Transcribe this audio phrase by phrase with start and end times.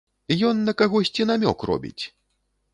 [0.49, 2.03] Ён на кагосьці намёк робіць!